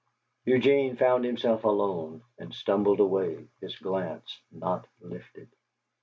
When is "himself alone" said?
1.23-2.23